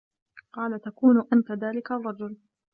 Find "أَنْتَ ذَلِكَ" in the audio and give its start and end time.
1.33-1.91